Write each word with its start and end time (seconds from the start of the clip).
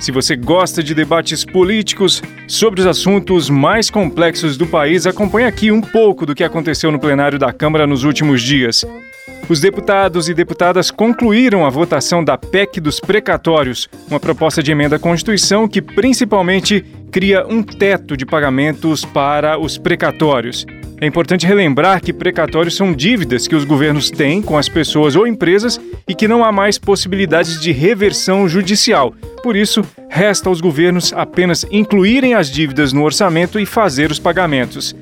Se 0.00 0.10
você 0.10 0.34
gosta 0.34 0.82
de 0.82 0.94
debates 0.94 1.44
políticos 1.44 2.22
sobre 2.48 2.80
os 2.80 2.86
assuntos 2.86 3.50
mais 3.50 3.90
complexos 3.90 4.56
do 4.56 4.66
país, 4.66 5.06
acompanhe 5.06 5.46
aqui 5.46 5.70
um 5.70 5.82
pouco 5.82 6.24
do 6.24 6.34
que 6.34 6.42
aconteceu 6.42 6.90
no 6.90 6.98
plenário 6.98 7.38
da 7.38 7.52
Câmara 7.52 7.86
nos 7.86 8.02
últimos 8.02 8.40
dias. 8.40 8.82
Os 9.46 9.60
deputados 9.60 10.26
e 10.28 10.32
deputadas 10.32 10.90
concluíram 10.90 11.66
a 11.66 11.70
votação 11.70 12.24
da 12.24 12.38
PEC 12.38 12.80
dos 12.80 12.98
precatórios, 12.98 13.90
uma 14.08 14.18
proposta 14.18 14.62
de 14.62 14.72
emenda 14.72 14.96
à 14.96 14.98
Constituição 14.98 15.68
que 15.68 15.82
principalmente 15.82 16.82
cria 17.12 17.46
um 17.46 17.62
teto 17.62 18.16
de 18.16 18.24
pagamentos 18.24 19.04
para 19.04 19.58
os 19.58 19.76
precatórios. 19.76 20.64
É 21.02 21.06
importante 21.06 21.46
relembrar 21.46 22.02
que 22.02 22.12
precatórios 22.12 22.76
são 22.76 22.92
dívidas 22.92 23.48
que 23.48 23.56
os 23.56 23.64
governos 23.64 24.10
têm 24.10 24.42
com 24.42 24.58
as 24.58 24.68
pessoas 24.68 25.16
ou 25.16 25.26
empresas 25.26 25.80
e 26.06 26.14
que 26.14 26.28
não 26.28 26.44
há 26.44 26.52
mais 26.52 26.76
possibilidades 26.76 27.58
de 27.58 27.72
reversão 27.72 28.46
judicial. 28.46 29.14
Por 29.42 29.56
isso, 29.56 29.82
resta 30.10 30.50
aos 30.50 30.60
governos 30.60 31.14
apenas 31.14 31.64
incluírem 31.70 32.34
as 32.34 32.50
dívidas 32.50 32.92
no 32.92 33.02
orçamento 33.02 33.58
e 33.58 33.64
fazer 33.64 34.10
os 34.10 34.18
pagamentos. 34.18 34.94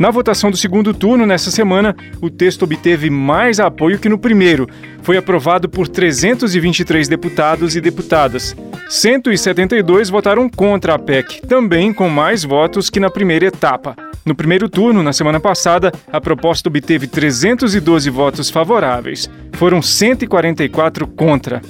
Na 0.00 0.10
votação 0.10 0.50
do 0.50 0.56
segundo 0.56 0.94
turno, 0.94 1.26
nessa 1.26 1.50
semana, 1.50 1.94
o 2.22 2.30
texto 2.30 2.62
obteve 2.62 3.10
mais 3.10 3.60
apoio 3.60 3.98
que 3.98 4.08
no 4.08 4.18
primeiro. 4.18 4.66
Foi 5.02 5.18
aprovado 5.18 5.68
por 5.68 5.86
323 5.86 7.06
deputados 7.06 7.76
e 7.76 7.82
deputadas. 7.82 8.56
172 8.88 10.08
votaram 10.08 10.48
contra 10.48 10.94
a 10.94 10.98
PEC, 10.98 11.42
também 11.46 11.92
com 11.92 12.08
mais 12.08 12.42
votos 12.42 12.88
que 12.88 12.98
na 12.98 13.10
primeira 13.10 13.44
etapa. 13.44 13.94
No 14.24 14.34
primeiro 14.34 14.70
turno, 14.70 15.02
na 15.02 15.12
semana 15.12 15.38
passada, 15.38 15.92
a 16.10 16.18
proposta 16.18 16.70
obteve 16.70 17.06
312 17.06 18.08
votos 18.08 18.48
favoráveis. 18.48 19.28
Foram 19.52 19.82
144 19.82 21.06
contra. 21.08 21.60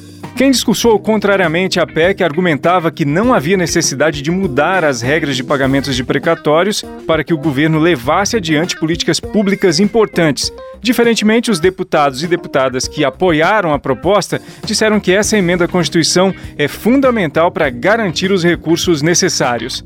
Quem 0.41 0.51
discursou 0.51 0.99
contrariamente 0.99 1.79
à 1.79 1.87
PEC 1.87 2.25
argumentava 2.25 2.91
que 2.91 3.05
não 3.05 3.35
havia 3.35 3.59
necessidade 3.59 4.23
de 4.23 4.31
mudar 4.31 4.87
as 4.87 5.03
regras 5.03 5.37
de 5.37 5.45
pagamentos 5.45 5.95
de 5.95 6.03
precatórios 6.03 6.83
para 7.07 7.23
que 7.23 7.35
o 7.35 7.37
governo 7.37 7.79
levasse 7.79 8.39
adiante 8.39 8.75
políticas 8.75 9.21
públicas 9.21 9.79
importantes. 9.79 10.51
Diferentemente, 10.81 11.51
os 11.51 11.61
deputados 11.61 12.23
e 12.23 12.27
deputadas 12.27 12.89
que 12.89 13.05
apoiaram 13.05 13.75
a 13.75 13.79
proposta 13.79 14.41
disseram 14.65 14.99
que 14.99 15.13
essa 15.13 15.37
emenda 15.37 15.67
à 15.67 15.69
Constituição 15.69 16.35
é 16.57 16.67
fundamental 16.67 17.51
para 17.51 17.69
garantir 17.69 18.33
os 18.33 18.43
recursos 18.43 19.03
necessários. 19.03 19.85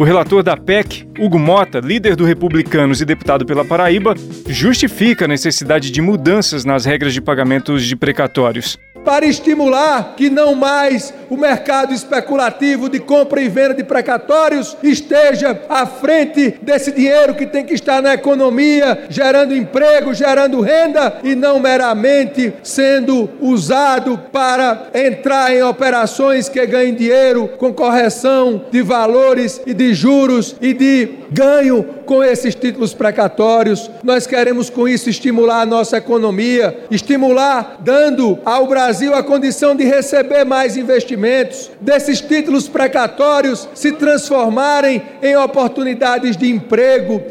O 0.00 0.02
relator 0.02 0.42
da 0.42 0.56
PEC, 0.56 1.06
Hugo 1.16 1.38
Mota, 1.38 1.78
líder 1.78 2.16
do 2.16 2.24
Republicanos 2.24 3.00
e 3.00 3.04
deputado 3.04 3.46
pela 3.46 3.64
Paraíba, 3.64 4.16
justifica 4.48 5.26
a 5.26 5.28
necessidade 5.28 5.92
de 5.92 6.02
mudanças 6.02 6.64
nas 6.64 6.84
regras 6.84 7.14
de 7.14 7.20
pagamentos 7.20 7.86
de 7.86 7.94
precatórios 7.94 8.76
para 9.04 9.26
estimular 9.26 10.14
que 10.16 10.30
não 10.30 10.54
mais 10.54 11.12
o 11.28 11.36
mercado 11.36 11.92
especulativo 11.94 12.88
de 12.88 13.00
compra 13.00 13.40
e 13.40 13.48
venda 13.48 13.74
de 13.74 13.84
precatórios 13.84 14.76
esteja 14.82 15.60
à 15.68 15.86
frente 15.86 16.56
desse 16.62 16.92
dinheiro 16.92 17.34
que 17.34 17.46
tem 17.46 17.64
que 17.64 17.74
estar 17.74 18.02
na 18.02 18.14
economia, 18.14 19.06
gerando 19.08 19.54
emprego, 19.54 20.14
gerando 20.14 20.60
renda 20.60 21.18
e 21.22 21.34
não 21.34 21.58
meramente 21.58 22.52
sendo 22.62 23.30
usado 23.40 24.18
para 24.30 24.88
entrar 24.94 25.54
em 25.54 25.62
operações 25.62 26.48
que 26.48 26.64
ganhem 26.66 26.94
dinheiro 26.94 27.48
com 27.58 27.72
correção 27.72 28.66
de 28.70 28.82
valores 28.82 29.60
e 29.66 29.74
de 29.74 29.94
juros 29.94 30.56
e 30.60 30.72
de 30.72 31.08
ganho 31.30 31.84
com 32.12 32.22
esses 32.22 32.54
títulos 32.54 32.92
precatórios. 32.92 33.90
Nós 34.04 34.26
queremos 34.26 34.68
com 34.68 34.86
isso 34.86 35.08
estimular 35.08 35.62
a 35.62 35.66
nossa 35.66 35.96
economia, 35.96 36.84
estimular 36.90 37.78
dando 37.80 38.38
ao 38.44 38.66
Brasil 38.66 39.14
a 39.14 39.22
condição 39.22 39.74
de 39.74 39.84
receber 39.84 40.44
mais 40.44 40.76
investimentos, 40.76 41.70
desses 41.80 42.20
títulos 42.20 42.68
precatórios 42.68 43.66
se 43.74 43.92
transformarem 43.92 45.02
em 45.22 45.34
oportunidades 45.38 46.36
de 46.36 46.50
emprego. 46.50 47.22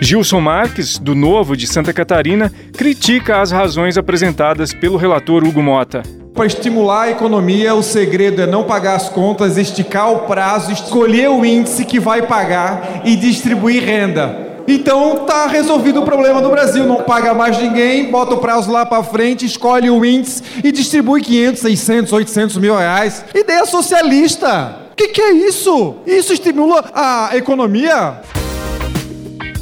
Gilson 0.00 0.40
Marques, 0.40 0.98
do 0.98 1.14
Novo 1.14 1.56
de 1.56 1.68
Santa 1.68 1.92
Catarina, 1.92 2.52
critica 2.76 3.40
as 3.40 3.52
razões 3.52 3.96
apresentadas 3.96 4.74
pelo 4.74 4.96
relator 4.96 5.44
Hugo 5.44 5.62
Mota. 5.62 6.02
Para 6.34 6.46
estimular 6.46 7.02
a 7.02 7.10
economia, 7.12 7.76
o 7.76 7.82
segredo 7.82 8.42
é 8.42 8.46
não 8.46 8.64
pagar 8.64 8.96
as 8.96 9.08
contas, 9.08 9.56
esticar 9.56 10.12
o 10.12 10.18
prazo, 10.20 10.72
escolher 10.72 11.30
o 11.30 11.44
índice 11.44 11.84
que 11.84 12.00
vai 12.00 12.22
pagar 12.22 13.02
e 13.04 13.14
distribuir 13.14 13.84
renda. 13.84 14.44
Então 14.66 15.24
tá 15.26 15.46
resolvido 15.46 16.00
o 16.00 16.04
problema 16.04 16.42
do 16.42 16.50
Brasil, 16.50 16.84
não 16.86 17.02
paga 17.02 17.32
mais 17.34 17.56
ninguém, 17.56 18.10
bota 18.10 18.34
o 18.34 18.38
prazo 18.38 18.72
lá 18.72 18.84
para 18.84 19.04
frente, 19.04 19.46
escolhe 19.46 19.88
o 19.88 20.04
índice 20.04 20.42
e 20.64 20.72
distribui 20.72 21.22
500, 21.22 21.60
600, 21.60 22.12
800 22.12 22.56
mil 22.56 22.76
reais. 22.76 23.24
Ideia 23.32 23.64
socialista. 23.64 24.80
O 24.90 24.96
que, 24.96 25.08
que 25.08 25.20
é 25.20 25.32
isso? 25.34 25.98
Isso 26.04 26.32
estimula 26.32 26.90
a 26.92 27.30
economia? 27.36 28.20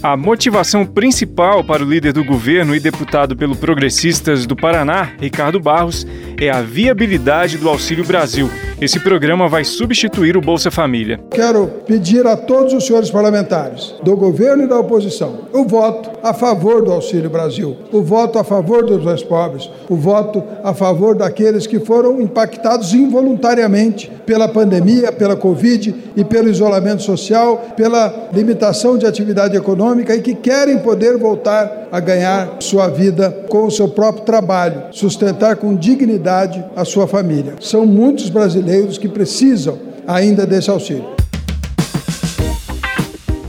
A 0.02 0.16
motivação 0.16 0.84
principal 0.84 1.62
para 1.62 1.84
o 1.84 1.88
líder 1.88 2.12
do 2.12 2.24
governo 2.24 2.74
e 2.74 2.80
deputado 2.80 3.36
pelo 3.36 3.54
Progressistas 3.54 4.44
do 4.46 4.56
Paraná, 4.56 5.12
Ricardo 5.20 5.60
Barros, 5.60 6.04
é 6.40 6.50
a 6.50 6.60
viabilidade 6.60 7.56
do 7.56 7.68
Auxílio 7.68 8.04
Brasil. 8.04 8.50
Esse 8.80 8.98
programa 8.98 9.46
vai 9.46 9.62
substituir 9.62 10.36
o 10.36 10.40
Bolsa 10.40 10.68
Família. 10.68 11.20
Quero 11.30 11.68
pedir 11.86 12.26
a 12.26 12.36
todos 12.36 12.72
os 12.72 12.84
senhores 12.84 13.12
parlamentares, 13.12 13.94
do 14.02 14.16
governo 14.16 14.64
e 14.64 14.66
da 14.66 14.76
oposição, 14.76 15.46
o 15.52 15.64
voto 15.64 16.10
a 16.20 16.34
favor 16.34 16.82
do 16.84 16.90
Auxílio 16.90 17.30
Brasil, 17.30 17.76
o 17.92 18.02
voto 18.02 18.40
a 18.40 18.44
favor 18.44 18.84
dos 18.84 19.04
mais 19.04 19.22
pobres, 19.22 19.70
o 19.88 19.94
voto 19.94 20.42
a 20.64 20.74
favor 20.74 21.14
daqueles 21.14 21.64
que 21.64 21.78
foram 21.78 22.20
impactados 22.20 22.92
involuntariamente 22.92 24.10
pela 24.26 24.48
pandemia, 24.48 25.12
pela 25.12 25.36
Covid 25.36 25.94
e 26.16 26.24
pelo 26.24 26.48
isolamento 26.48 27.02
social, 27.02 27.74
pela 27.76 28.30
limitação 28.32 28.98
de 28.98 29.06
atividade 29.06 29.56
econômica 29.56 29.91
econômica 29.92 30.16
e 30.16 30.22
que 30.22 30.34
querem 30.34 30.78
poder 30.78 31.16
voltar 31.18 31.88
a 31.92 32.00
ganhar 32.00 32.56
sua 32.60 32.88
vida 32.88 33.30
com 33.48 33.66
o 33.66 33.70
seu 33.70 33.88
próprio 33.88 34.24
trabalho, 34.24 34.84
sustentar 34.90 35.56
com 35.56 35.74
dignidade 35.74 36.64
a 36.74 36.84
sua 36.84 37.06
família. 37.06 37.54
São 37.60 37.86
muitos 37.86 38.30
brasileiros 38.30 38.98
que 38.98 39.08
precisam 39.08 39.78
ainda 40.06 40.46
desse 40.46 40.70
auxílio. 40.70 41.12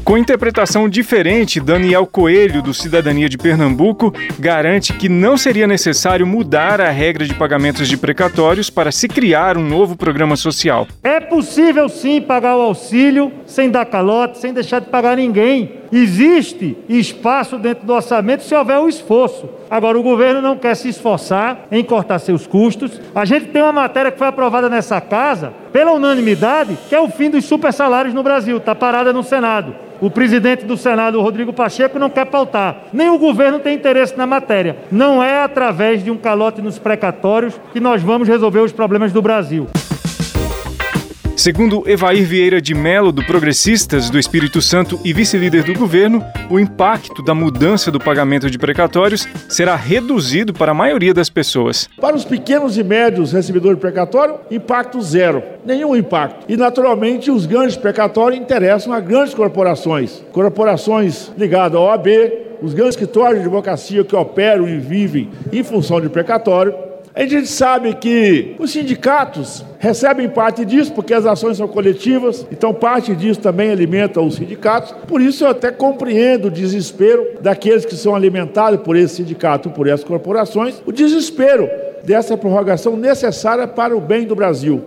Com 0.04 0.18
interpretação 0.18 0.90
diferente, 0.90 1.62
Daniel 1.62 2.06
Coelho, 2.06 2.62
do 2.62 2.74
Cidadania 2.74 3.30
de 3.30 3.38
Pernambuco, 3.38 4.14
garante 4.38 4.94
que 4.94 5.08
não 5.08 5.38
seria 5.38 5.66
necessário 5.66 6.28
mudar 6.28 6.82
a 6.82 6.92
regra 6.92 7.26
de 7.26 7.34
pagamentos 7.34 7.88
de 7.88 7.96
precatórios 7.96 8.70
para 8.70 8.92
se 8.92 9.08
criar 9.08 9.58
um 9.58 9.66
novo 9.66 9.96
programa 9.96 10.36
social. 10.36 10.88
É 11.02 11.22
possível 11.22 11.88
sim 11.88 12.22
pagar 12.22 12.58
o 12.58 12.62
auxílio 12.62 13.32
sem 13.48 13.72
dar 13.72 13.86
calote, 13.86 14.40
sem 14.40 14.54
deixar 14.54 14.82
de 14.82 14.88
pagar 14.88 15.16
ninguém. 15.16 15.83
Existe 15.96 16.76
espaço 16.90 17.60
dentro 17.60 17.86
do 17.86 17.94
orçamento 17.94 18.44
se 18.44 18.56
houver 18.56 18.80
um 18.80 18.90
esforço. 18.90 19.48
Agora, 19.70 20.00
o 20.00 20.02
governo 20.02 20.42
não 20.42 20.58
quer 20.58 20.74
se 20.76 20.90
esforçar 20.90 21.68
em 21.72 21.84
cortar 21.84 22.18
seus 22.18 22.48
custos. 22.48 23.00
A 23.14 23.26
gente 23.26 23.50
tem 23.50 23.62
uma 23.62 23.72
matéria 23.72 24.12
que 24.12 24.18
foi 24.18 24.26
aprovada 24.26 24.68
nessa 24.68 25.00
casa, 25.00 25.54
pela 25.72 25.92
unanimidade, 25.92 26.76
que 26.90 26.96
é 26.96 27.00
o 27.00 27.10
fim 27.10 27.30
dos 27.30 27.46
super 27.46 27.72
salários 27.72 28.12
no 28.12 28.24
Brasil. 28.24 28.58
Está 28.58 28.74
parada 28.74 29.14
no 29.14 29.22
Senado. 29.22 29.76
O 30.02 30.10
presidente 30.10 30.66
do 30.66 30.76
Senado, 30.76 31.22
Rodrigo 31.22 31.54
Pacheco, 31.54 32.00
não 32.00 32.10
quer 32.10 32.26
pautar. 32.26 32.86
Nem 32.92 33.12
o 33.12 33.20
governo 33.20 33.60
tem 33.60 33.76
interesse 33.76 34.18
na 34.18 34.26
matéria. 34.26 34.78
Não 34.92 35.22
é 35.22 35.44
através 35.44 36.04
de 36.04 36.10
um 36.10 36.18
calote 36.18 36.60
nos 36.60 36.80
precatórios 36.80 37.54
que 37.72 37.80
nós 37.80 38.02
vamos 38.02 38.28
resolver 38.28 38.62
os 38.62 38.72
problemas 38.72 39.14
do 39.14 39.22
Brasil. 39.22 39.68
Segundo 41.36 41.84
Evair 41.90 42.24
Vieira 42.26 42.62
de 42.62 42.76
Melo, 42.76 43.12
do 43.12 43.26
Progressistas 43.26 44.10
do 44.10 44.20
Espírito 44.20 44.62
Santo 44.62 45.00
e 45.04 45.12
vice-líder 45.12 45.64
do 45.64 45.74
governo, 45.74 46.24
o 46.50 46.60
impacto 46.60 47.24
da 47.24 47.34
mudança 47.34 47.92
do 47.92 48.00
pagamento 48.00 48.52
de 48.52 48.60
precatórios 48.60 49.28
será 49.50 49.76
reduzido 49.76 50.54
para 50.54 50.72
a 50.72 50.76
maioria 50.76 51.14
das 51.14 51.30
pessoas. 51.30 51.90
Para 52.00 52.16
os 52.16 52.24
pequenos 52.24 52.78
e 52.78 52.84
médios 52.84 53.34
recebedores 53.34 53.78
de 53.78 53.82
precatório, 53.82 54.36
impacto 54.52 55.02
zero, 55.02 55.44
nenhum 55.66 55.96
impacto. 55.96 56.46
E, 56.48 56.56
naturalmente, 56.56 57.32
os 57.32 57.48
ganhos 57.48 57.74
de 57.74 57.80
precatório 57.80 58.38
interessam 58.38 58.94
a 58.94 59.00
grandes 59.00 59.34
corporações, 59.34 60.24
corporações 60.32 61.32
ligadas 61.36 61.76
ao 61.76 61.86
OAB, 61.86 62.08
os 62.62 62.74
grandes 62.74 62.94
escritórios 62.94 63.40
de 63.40 63.48
advocacia 63.48 64.04
que 64.04 64.16
operam 64.16 64.70
e 64.70 64.78
vivem 64.78 65.32
em 65.52 65.64
função 65.64 66.00
de 66.00 66.10
precatório, 66.10 66.93
A 67.16 67.28
gente 67.28 67.48
sabe 67.48 67.94
que 67.94 68.56
os 68.58 68.72
sindicatos 68.72 69.64
recebem 69.78 70.28
parte 70.28 70.66
disso, 70.66 70.92
porque 70.94 71.14
as 71.14 71.28
ações 71.28 71.58
são 71.58 71.68
coletivas, 71.68 72.44
então 72.52 72.74
parte 72.74 73.16
disso 73.16 73.40
também 73.40 73.70
alimenta 73.70 74.20
os 74.20 74.36
sindicatos. 74.36 74.96
Por 75.08 75.22
isso 75.22 75.44
eu 75.44 75.50
até 75.50 75.70
compreendo 75.70 76.48
o 76.48 76.52
desespero 76.52 77.38
daqueles 77.40 77.86
que 77.86 77.96
são 77.96 78.16
alimentados 78.16 78.82
por 78.82 78.96
esse 78.96 79.18
sindicato, 79.18 79.70
por 79.70 79.88
essas 79.88 80.04
corporações, 80.04 80.82
o 80.88 80.92
desespero 80.92 81.70
dessa 82.04 82.36
prorrogação 82.36 82.98
necessária 82.98 83.68
para 83.68 83.96
o 83.96 84.02
bem 84.02 84.26
do 84.26 84.36
Brasil. 84.36 84.84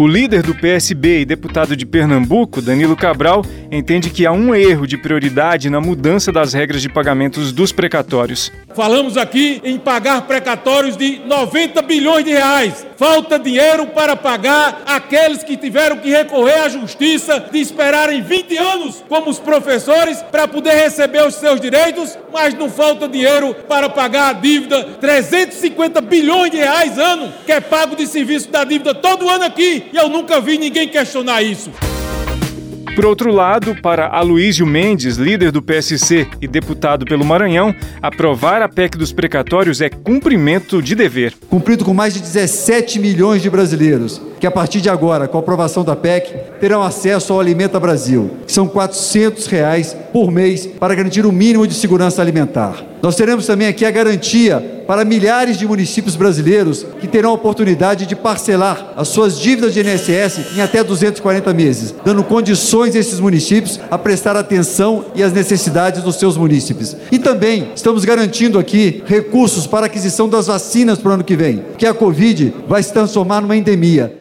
O 0.00 0.06
líder 0.06 0.44
do 0.44 0.54
PSB 0.54 1.22
e 1.22 1.24
deputado 1.24 1.74
de 1.74 1.84
Pernambuco, 1.84 2.62
Danilo 2.62 2.94
Cabral, 2.94 3.44
entende 3.68 4.10
que 4.10 4.24
há 4.24 4.30
um 4.30 4.54
erro 4.54 4.86
de 4.86 4.96
prioridade 4.96 5.68
na 5.68 5.80
mudança 5.80 6.30
das 6.30 6.52
regras 6.52 6.80
de 6.80 6.88
pagamentos 6.88 7.50
dos 7.50 7.72
precatórios. 7.72 8.52
Falamos 8.76 9.16
aqui 9.16 9.60
em 9.64 9.76
pagar 9.76 10.22
precatórios 10.22 10.96
de 10.96 11.18
90 11.26 11.82
bilhões 11.82 12.24
de 12.24 12.30
reais. 12.30 12.86
Falta 12.96 13.40
dinheiro 13.40 13.88
para 13.88 14.14
pagar 14.14 14.82
aqueles 14.86 15.42
que 15.42 15.56
tiveram 15.56 15.96
que 15.96 16.10
recorrer 16.10 16.60
à 16.60 16.68
justiça, 16.68 17.48
de 17.50 17.58
esperarem 17.58 18.22
20 18.22 18.56
anos, 18.56 19.04
como 19.08 19.28
os 19.28 19.40
professores, 19.40 20.22
para 20.30 20.46
poder 20.46 20.74
receber 20.74 21.26
os 21.26 21.34
seus 21.34 21.60
direitos, 21.60 22.16
mas 22.32 22.54
não 22.54 22.70
falta 22.70 23.08
dinheiro 23.08 23.52
para 23.68 23.88
pagar 23.88 24.30
a 24.30 24.32
dívida, 24.32 24.84
350 25.00 26.00
bilhões 26.02 26.52
de 26.52 26.58
reais 26.58 26.96
ano, 26.98 27.32
que 27.44 27.50
é 27.50 27.60
pago 27.60 27.96
de 27.96 28.06
serviço 28.06 28.48
da 28.48 28.62
dívida 28.62 28.94
todo 28.94 29.28
ano 29.28 29.42
aqui 29.42 29.87
e 29.92 29.96
eu 29.96 30.08
nunca 30.08 30.40
vi 30.40 30.58
ninguém 30.58 30.88
questionar 30.88 31.42
isso. 31.42 31.70
Por 32.98 33.06
outro 33.06 33.30
lado, 33.32 33.76
para 33.80 34.08
Aloísio 34.08 34.66
Mendes, 34.66 35.16
líder 35.16 35.52
do 35.52 35.62
PSC 35.62 36.26
e 36.40 36.48
deputado 36.48 37.06
pelo 37.06 37.24
Maranhão, 37.24 37.72
aprovar 38.02 38.60
a 38.60 38.68
PEC 38.68 38.98
dos 38.98 39.12
precatórios 39.12 39.80
é 39.80 39.88
cumprimento 39.88 40.82
de 40.82 40.96
dever. 40.96 41.32
Cumprido 41.48 41.84
com 41.84 41.94
mais 41.94 42.14
de 42.14 42.20
17 42.20 42.98
milhões 42.98 43.40
de 43.40 43.48
brasileiros, 43.48 44.20
que 44.38 44.46
a 44.46 44.50
partir 44.50 44.80
de 44.80 44.88
agora, 44.88 45.28
com 45.28 45.36
a 45.36 45.40
aprovação 45.40 45.84
da 45.84 45.96
PEC, 45.96 46.34
terão 46.60 46.82
acesso 46.82 47.32
ao 47.32 47.40
Alimenta 47.40 47.78
Brasil, 47.78 48.30
que 48.46 48.52
são 48.52 48.66
400 48.66 49.46
reais 49.46 49.96
por 50.12 50.30
mês 50.30 50.66
para 50.66 50.94
garantir 50.94 51.26
o 51.26 51.32
mínimo 51.32 51.66
de 51.66 51.74
segurança 51.74 52.22
alimentar. 52.22 52.84
Nós 53.00 53.14
teremos 53.14 53.46
também 53.46 53.68
aqui 53.68 53.84
a 53.84 53.90
garantia 53.90 54.82
para 54.86 55.04
milhares 55.04 55.56
de 55.56 55.66
municípios 55.66 56.16
brasileiros 56.16 56.84
que 57.00 57.06
terão 57.06 57.30
a 57.30 57.34
oportunidade 57.34 58.06
de 58.06 58.16
parcelar 58.16 58.94
as 58.96 59.08
suas 59.08 59.38
dívidas 59.38 59.72
de 59.74 59.80
INSS 59.80 60.56
em 60.56 60.60
até 60.60 60.82
240 60.82 61.52
meses, 61.52 61.94
dando 62.04 62.24
condições 62.24 62.96
a 62.96 62.98
esses 62.98 63.20
municípios 63.20 63.78
a 63.90 63.98
prestar 63.98 64.36
atenção 64.36 65.04
e 65.14 65.22
as 65.22 65.32
necessidades 65.32 66.02
dos 66.02 66.16
seus 66.16 66.36
munícipes. 66.36 66.96
E 67.12 67.18
também 67.18 67.70
estamos 67.74 68.04
garantindo 68.04 68.58
aqui 68.58 69.02
recursos 69.06 69.66
para 69.66 69.84
a 69.84 69.88
aquisição 69.88 70.28
das 70.28 70.46
vacinas 70.46 70.98
para 70.98 71.10
o 71.10 71.14
ano 71.14 71.24
que 71.24 71.36
vem, 71.36 71.62
que 71.76 71.86
a 71.86 71.94
Covid 71.94 72.52
vai 72.66 72.82
se 72.82 72.92
transformar 72.92 73.40
numa 73.40 73.56
endemia. 73.56 74.18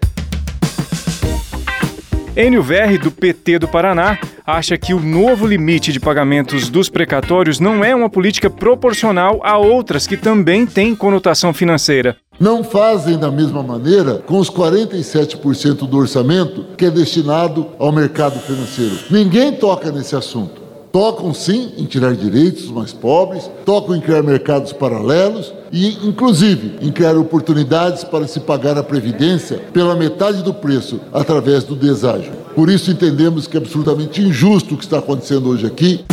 Enio 2.37 2.61
Verri, 2.61 2.99
do 2.99 3.09
PT 3.09 3.57
do 3.57 3.67
Paraná, 3.67 4.19
acha 4.45 4.77
que 4.77 4.93
o 4.93 4.99
novo 4.99 5.47
limite 5.47 5.91
de 5.91 5.99
pagamentos 5.99 6.69
dos 6.69 6.87
precatórios 6.87 7.59
não 7.59 7.83
é 7.83 7.95
uma 7.95 8.11
política 8.11 8.47
proporcional 8.47 9.41
a 9.43 9.57
outras 9.57 10.05
que 10.05 10.15
também 10.15 10.63
têm 10.63 10.95
conotação 10.95 11.51
financeira. 11.51 12.15
Não 12.39 12.63
fazem 12.63 13.17
da 13.17 13.31
mesma 13.31 13.63
maneira 13.63 14.21
com 14.23 14.37
os 14.37 14.51
47% 14.51 15.89
do 15.89 15.97
orçamento 15.97 16.63
que 16.77 16.85
é 16.85 16.91
destinado 16.91 17.69
ao 17.79 17.91
mercado 17.91 18.39
financeiro. 18.39 18.99
Ninguém 19.09 19.53
toca 19.53 19.91
nesse 19.91 20.15
assunto. 20.15 20.66
Tocam 20.97 21.31
sim 21.31 21.73
em 21.77 21.85
tirar 21.85 22.15
direitos 22.15 22.63
dos 22.63 22.71
mais 22.71 22.91
pobres, 22.91 23.47
tocam 23.63 23.95
em 23.95 24.01
criar 24.01 24.23
mercados 24.23 24.73
paralelos 24.73 25.53
e, 25.71 25.89
inclusive, 26.07 26.73
em 26.81 26.91
criar 26.91 27.15
oportunidades 27.15 28.03
para 28.03 28.27
se 28.27 28.39
pagar 28.39 28.79
a 28.79 28.83
previdência 28.83 29.59
pela 29.71 29.95
metade 29.95 30.41
do 30.41 30.51
preço 30.51 30.99
através 31.13 31.63
do 31.63 31.75
deságio. 31.75 32.31
Por 32.55 32.67
isso 32.67 32.89
entendemos 32.89 33.45
que 33.45 33.57
é 33.57 33.59
absolutamente 33.59 34.23
injusto 34.23 34.73
o 34.73 34.77
que 34.77 34.85
está 34.85 34.97
acontecendo 34.97 35.49
hoje 35.49 35.67
aqui. 35.67 36.03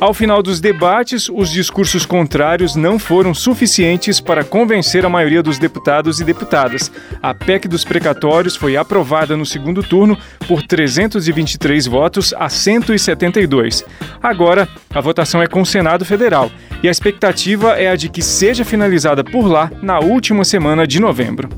Ao 0.00 0.14
final 0.14 0.44
dos 0.44 0.60
debates, 0.60 1.28
os 1.28 1.50
discursos 1.50 2.06
contrários 2.06 2.76
não 2.76 3.00
foram 3.00 3.34
suficientes 3.34 4.20
para 4.20 4.44
convencer 4.44 5.04
a 5.04 5.08
maioria 5.08 5.42
dos 5.42 5.58
deputados 5.58 6.20
e 6.20 6.24
deputadas. 6.24 6.88
A 7.20 7.34
PEC 7.34 7.66
dos 7.66 7.84
precatórios 7.84 8.54
foi 8.54 8.76
aprovada 8.76 9.36
no 9.36 9.44
segundo 9.44 9.82
turno 9.82 10.16
por 10.46 10.62
323 10.62 11.86
votos 11.86 12.32
a 12.38 12.48
172. 12.48 13.84
Agora, 14.22 14.68
a 14.94 15.00
votação 15.00 15.42
é 15.42 15.48
com 15.48 15.62
o 15.62 15.66
Senado 15.66 16.04
Federal 16.04 16.48
e 16.80 16.86
a 16.86 16.92
expectativa 16.92 17.72
é 17.72 17.88
a 17.88 17.96
de 17.96 18.08
que 18.08 18.22
seja 18.22 18.64
finalizada 18.64 19.24
por 19.24 19.48
lá 19.48 19.68
na 19.82 19.98
última 19.98 20.44
semana 20.44 20.86
de 20.86 21.00
novembro. 21.00 21.48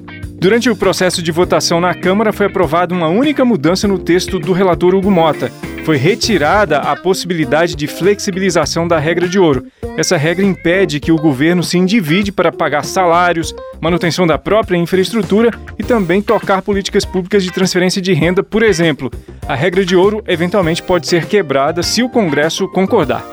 Durante 0.41 0.71
o 0.71 0.77
processo 0.77 1.23
de 1.23 1.31
votação 1.31 1.79
na 1.79 1.95
Câmara, 1.95 2.33
foi 2.33 2.47
aprovada 2.47 2.95
uma 2.95 3.09
única 3.09 3.45
mudança 3.45 3.87
no 3.87 3.99
texto 3.99 4.39
do 4.39 4.55
relator 4.55 4.95
Hugo 4.95 5.11
Mota. 5.11 5.53
Foi 5.91 5.97
retirada 5.97 6.79
a 6.79 6.95
possibilidade 6.95 7.75
de 7.75 7.89
flexibilização 7.89 8.87
da 8.87 8.97
regra 8.97 9.29
de 9.29 9.41
ouro. 9.41 9.67
Essa 9.97 10.17
regra 10.17 10.47
impede 10.47 11.01
que 11.01 11.11
o 11.11 11.17
governo 11.17 11.65
se 11.65 11.77
endivide 11.79 12.31
para 12.31 12.53
pagar 12.53 12.85
salários, 12.85 13.53
manutenção 13.81 14.25
da 14.25 14.39
própria 14.39 14.77
infraestrutura 14.77 15.51
e 15.77 15.83
também 15.83 16.23
tocar 16.23 16.63
políticas 16.63 17.05
públicas 17.05 17.43
de 17.43 17.51
transferência 17.51 18.01
de 18.01 18.13
renda, 18.13 18.41
por 18.41 18.63
exemplo. 18.63 19.11
A 19.49 19.57
regra 19.57 19.85
de 19.85 19.97
ouro 19.97 20.23
eventualmente 20.29 20.81
pode 20.81 21.09
ser 21.09 21.27
quebrada 21.27 21.83
se 21.83 22.05
o 22.05 22.09
Congresso 22.09 22.69
concordar. 22.69 23.25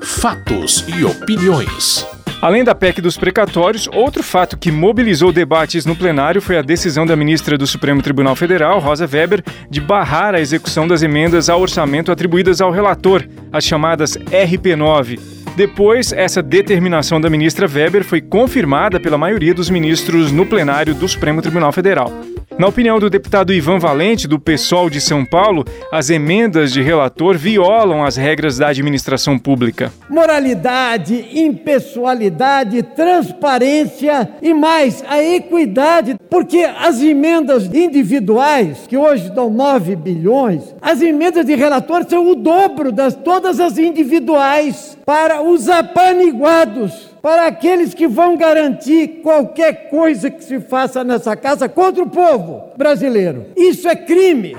Fatos 0.00 0.84
e 0.86 1.04
opiniões. 1.04 2.13
Além 2.44 2.62
da 2.62 2.74
PEC 2.74 3.00
dos 3.00 3.16
precatórios, 3.16 3.88
outro 3.90 4.22
fato 4.22 4.58
que 4.58 4.70
mobilizou 4.70 5.32
debates 5.32 5.86
no 5.86 5.96
plenário 5.96 6.42
foi 6.42 6.58
a 6.58 6.60
decisão 6.60 7.06
da 7.06 7.16
ministra 7.16 7.56
do 7.56 7.66
Supremo 7.66 8.02
Tribunal 8.02 8.36
Federal, 8.36 8.78
Rosa 8.80 9.08
Weber, 9.10 9.42
de 9.70 9.80
barrar 9.80 10.34
a 10.34 10.40
execução 10.42 10.86
das 10.86 11.02
emendas 11.02 11.48
ao 11.48 11.58
orçamento 11.58 12.12
atribuídas 12.12 12.60
ao 12.60 12.70
relator, 12.70 13.26
as 13.50 13.64
chamadas 13.64 14.18
RP9. 14.18 15.18
Depois, 15.56 16.12
essa 16.12 16.42
determinação 16.42 17.18
da 17.18 17.30
ministra 17.30 17.66
Weber 17.66 18.04
foi 18.04 18.20
confirmada 18.20 19.00
pela 19.00 19.16
maioria 19.16 19.54
dos 19.54 19.70
ministros 19.70 20.30
no 20.30 20.44
plenário 20.44 20.94
do 20.94 21.08
Supremo 21.08 21.40
Tribunal 21.40 21.72
Federal. 21.72 22.12
Na 22.56 22.68
opinião 22.68 23.00
do 23.00 23.10
deputado 23.10 23.52
Ivan 23.52 23.80
Valente, 23.80 24.28
do 24.28 24.38
PSOL 24.38 24.88
de 24.88 25.00
São 25.00 25.24
Paulo, 25.24 25.64
as 25.90 26.08
emendas 26.08 26.72
de 26.72 26.80
relator 26.80 27.36
violam 27.36 28.04
as 28.04 28.16
regras 28.16 28.58
da 28.58 28.68
administração 28.68 29.36
pública. 29.36 29.92
Moralidade, 30.08 31.30
impessoalidade, 31.34 32.80
transparência 32.94 34.30
e 34.40 34.54
mais, 34.54 35.02
a 35.08 35.20
equidade, 35.20 36.14
porque 36.30 36.58
as 36.58 37.02
emendas 37.02 37.66
individuais, 37.66 38.86
que 38.86 38.96
hoje 38.96 39.30
dão 39.30 39.50
9 39.50 39.96
bilhões, 39.96 40.62
as 40.80 41.02
emendas 41.02 41.46
de 41.46 41.56
relator 41.56 42.06
são 42.08 42.30
o 42.30 42.36
dobro 42.36 42.92
das 42.92 43.16
todas 43.16 43.58
as 43.58 43.78
individuais 43.78 44.96
para 45.04 45.42
os 45.42 45.68
apaniguados 45.68 47.10
para 47.20 47.46
aqueles 47.46 47.94
que 47.94 48.06
vão 48.06 48.36
garantir 48.36 49.20
qualquer 49.22 49.88
coisa 49.88 50.30
que 50.30 50.44
se 50.44 50.60
faça 50.60 51.02
nessa 51.02 51.34
casa 51.36 51.68
contra 51.68 52.02
o 52.02 52.10
povo 52.10 52.72
brasileiro. 52.76 53.46
Isso 53.56 53.88
é 53.88 53.96
crime. 53.96 54.56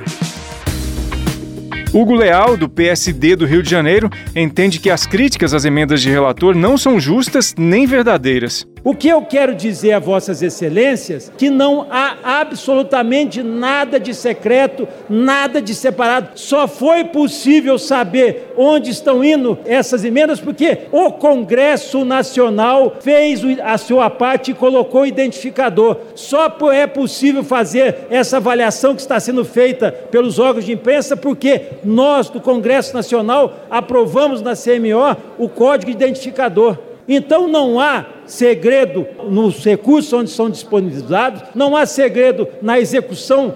Hugo 1.93 2.13
Leal, 2.13 2.57
do 2.57 2.67
PSD 2.67 3.35
do 3.35 3.45
Rio 3.45 3.63
de 3.63 3.69
Janeiro, 3.69 4.09
entende 4.35 4.79
que 4.79 4.89
as 4.89 5.05
críticas 5.05 5.53
às 5.53 5.63
emendas 5.63 6.01
de 6.01 6.09
relator 6.09 6.53
não 6.53 6.77
são 6.77 6.99
justas 6.99 7.53
nem 7.57 7.85
verdadeiras. 7.85 8.67
O 8.85 8.93
que 8.93 9.07
eu 9.07 9.23
quero 9.23 9.55
dizer 9.55 9.93
a 9.93 9.99
Vossas 9.99 10.43
Excelências 10.43 11.31
que 11.35 11.49
não 11.49 11.87
há 11.89 12.17
absolutamente 12.39 13.41
nada 13.41 13.99
de 13.99 14.13
secreto, 14.13 14.87
nada 15.09 15.59
de 15.59 15.73
separado. 15.73 16.29
Só 16.35 16.67
foi 16.67 17.03
possível 17.05 17.79
saber 17.79 18.53
onde 18.55 18.91
estão 18.91 19.23
indo 19.23 19.57
essas 19.65 20.05
emendas 20.05 20.39
porque 20.39 20.81
o 20.91 21.11
Congresso 21.13 22.05
Nacional 22.05 22.97
fez 22.99 23.41
a 23.63 23.75
sua 23.79 24.07
parte 24.07 24.51
e 24.51 24.53
colocou 24.53 25.01
o 25.01 25.07
identificador. 25.07 25.97
Só 26.13 26.55
é 26.71 26.85
possível 26.85 27.43
fazer 27.43 28.05
essa 28.11 28.37
avaliação 28.37 28.93
que 28.93 29.01
está 29.01 29.19
sendo 29.19 29.43
feita 29.43 29.91
pelos 29.91 30.37
órgãos 30.37 30.63
de 30.63 30.73
imprensa 30.73 31.17
porque 31.17 31.69
nós 31.83 32.29
do 32.29 32.39
Congresso 32.39 32.93
Nacional 32.93 33.65
aprovamos 33.67 34.43
na 34.43 34.53
CMO 34.55 35.17
o 35.39 35.49
código 35.49 35.89
identificador. 35.89 36.77
Então 37.07 37.47
não 37.47 37.79
há 37.79 38.05
segredo 38.25 39.05
nos 39.29 39.63
recursos 39.63 40.12
onde 40.12 40.29
são 40.29 40.50
disponibilizados, 40.50 41.43
não 41.53 41.75
há 41.75 41.85
segredo 41.85 42.47
na 42.62 42.79
execução. 42.79 43.55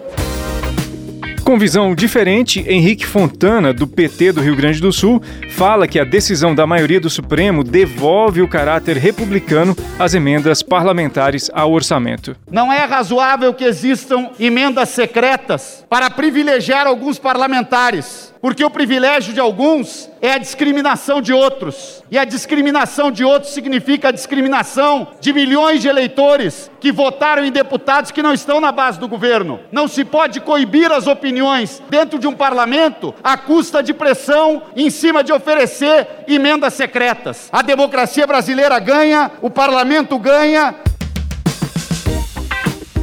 Com 1.49 1.57
visão 1.57 1.95
diferente, 1.95 2.63
Henrique 2.67 3.07
Fontana, 3.07 3.73
do 3.73 3.87
PT 3.87 4.33
do 4.33 4.39
Rio 4.39 4.55
Grande 4.55 4.79
do 4.79 4.93
Sul, 4.93 5.19
fala 5.49 5.87
que 5.87 5.97
a 5.97 6.03
decisão 6.03 6.53
da 6.53 6.67
maioria 6.67 6.99
do 6.99 7.09
Supremo 7.09 7.63
devolve 7.63 8.43
o 8.43 8.47
caráter 8.47 8.97
republicano 8.97 9.75
às 9.97 10.13
emendas 10.13 10.61
parlamentares 10.61 11.49
ao 11.51 11.71
orçamento. 11.71 12.35
Não 12.51 12.71
é 12.71 12.85
razoável 12.85 13.51
que 13.51 13.63
existam 13.63 14.29
emendas 14.39 14.89
secretas 14.89 15.83
para 15.89 16.11
privilegiar 16.11 16.85
alguns 16.85 17.17
parlamentares 17.17 18.28
porque 18.41 18.63
o 18.63 18.69
privilégio 18.69 19.33
de 19.33 19.39
alguns 19.39 20.09
é 20.21 20.33
a 20.33 20.37
discriminação 20.37 21.21
de 21.21 21.33
outros. 21.33 22.03
E 22.09 22.17
a 22.17 22.25
discriminação 22.25 23.11
de 23.11 23.23
outros 23.23 23.53
significa 23.53 24.09
a 24.09 24.11
discriminação 24.11 25.09
de 25.19 25.33
milhões 25.33 25.81
de 25.81 25.87
eleitores 25.87 26.71
que 26.79 26.91
votaram 26.91 27.43
em 27.43 27.51
deputados 27.51 28.11
que 28.11 28.23
não 28.23 28.33
estão 28.33 28.61
na 28.61 28.71
base 28.71 28.99
do 28.99 29.07
governo. 29.07 29.59
Não 29.71 29.87
se 29.87 30.05
pode 30.05 30.39
coibir 30.39 30.91
as 30.91 31.07
opiniões 31.07 31.81
dentro 31.89 32.17
de 32.17 32.27
um 32.27 32.33
parlamento 32.33 33.13
à 33.23 33.37
custa 33.37 33.83
de 33.83 33.93
pressão 33.93 34.63
em 34.75 34.89
cima 34.89 35.23
de 35.23 35.33
oferecer 35.33 36.07
emendas 36.27 36.73
secretas. 36.73 37.49
A 37.51 37.61
democracia 37.61 38.25
brasileira 38.25 38.79
ganha, 38.79 39.31
o 39.41 39.49
parlamento 39.49 40.17
ganha 40.17 40.75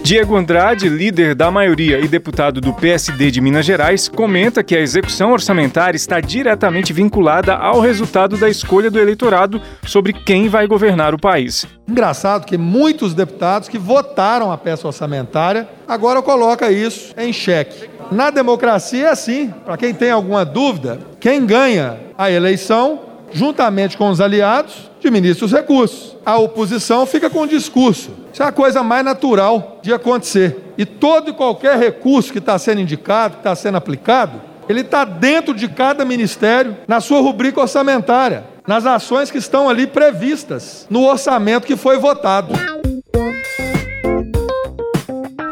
Diego 0.07 0.37
Andrade, 0.37 0.89
líder 0.89 1.35
da 1.35 1.51
maioria 1.51 1.99
e 1.99 2.07
deputado 2.07 2.61
do 2.61 2.73
PSD 2.73 3.29
de 3.29 3.41
Minas 3.41 3.67
Gerais, 3.67 4.09
comenta 4.09 4.63
que 4.63 4.77
a 4.77 4.79
execução 4.79 5.33
orçamentária 5.33 5.97
está 5.97 6.21
diretamente 6.21 6.93
vinculada 6.93 7.57
ao 7.57 7.81
resultado 7.81 8.37
da 8.37 8.49
escolha 8.49 8.89
do 8.89 9.01
eleitorado 9.01 9.61
sobre 9.85 10.13
quem 10.13 10.49
vai 10.49 10.69
governar 10.69 11.13
o 11.13 11.19
país. 11.19 11.67
Engraçado 11.89 12.47
que 12.47 12.57
muitos 12.57 13.15
deputados 13.15 13.69
que 13.69 13.79
votaram 13.79 14.53
a 14.53 14.57
peça 14.57 14.87
orçamentária 14.87 15.69
agora 15.89 16.23
coloca 16.23 16.71
isso 16.71 17.13
em 17.19 17.33
xeque. 17.33 17.91
Na 18.13 18.31
democracia 18.31 19.07
é 19.07 19.11
assim. 19.11 19.53
Para 19.65 19.77
quem 19.77 19.93
tem 19.93 20.13
alguma 20.13 20.45
dúvida, 20.45 21.01
quem 21.19 21.45
ganha 21.45 21.99
a 22.17 22.31
eleição, 22.31 23.01
juntamente 23.33 23.97
com 23.97 24.09
os 24.09 24.21
aliados, 24.21 24.89
administra 25.01 25.47
os 25.47 25.53
recursos. 25.53 26.17
A 26.25 26.39
oposição 26.39 27.05
fica 27.07 27.29
com 27.29 27.41
o 27.41 27.49
discurso. 27.49 28.25
Isso 28.37 28.43
é 28.43 28.47
a 28.49 28.53
coisa 28.53 28.83
mais 28.83 29.03
natural 29.03 29.79
de 29.81 29.95
acontecer. 29.95 30.75
E 30.77 30.85
todo 30.85 31.31
e 31.31 31.33
qualquer 31.33 31.79
recurso 31.79 32.31
que 32.31 32.39
está 32.39 32.59
sendo 32.59 32.83
indicado, 32.83 33.37
que 33.37 33.41
está 33.41 33.55
sendo 33.57 33.79
aplicado, 33.79 34.43
ele 34.69 34.83
está 34.83 35.07
dentro 35.07 35.55
de 35.55 35.67
cada 35.67 36.05
ministério, 36.05 36.77
na 36.87 37.01
sua 37.01 37.23
rubrica 37.23 37.63
orçamentária, 37.63 38.45
nas 38.67 38.85
ações 38.85 39.31
que 39.31 39.39
estão 39.39 39.71
ali 39.71 39.87
previstas 39.87 40.87
no 40.91 41.07
orçamento 41.07 41.67
que 41.67 41.77
foi 41.77 41.97
votado. 41.97 42.53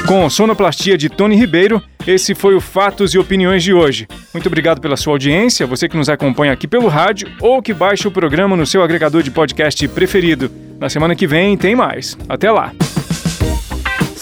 Com 0.07 0.29
sonoplastia 0.29 0.97
de 0.97 1.09
Tony 1.09 1.35
Ribeiro, 1.35 1.83
esse 2.07 2.33
foi 2.33 2.55
o 2.55 2.61
Fatos 2.61 3.13
e 3.13 3.19
Opiniões 3.19 3.61
de 3.61 3.73
hoje. 3.73 4.07
Muito 4.33 4.47
obrigado 4.47 4.79
pela 4.79 4.95
sua 4.95 5.15
audiência, 5.15 5.67
você 5.67 5.89
que 5.89 5.97
nos 5.97 6.07
acompanha 6.07 6.53
aqui 6.53 6.65
pelo 6.65 6.87
rádio 6.87 7.29
ou 7.41 7.61
que 7.61 7.73
baixa 7.73 8.07
o 8.07 8.11
programa 8.11 8.55
no 8.55 8.65
seu 8.65 8.81
agregador 8.81 9.21
de 9.21 9.31
podcast 9.31 9.85
preferido. 9.89 10.49
Na 10.79 10.87
semana 10.87 11.13
que 11.13 11.27
vem 11.27 11.57
tem 11.57 11.75
mais. 11.75 12.17
Até 12.29 12.49
lá! 12.49 12.71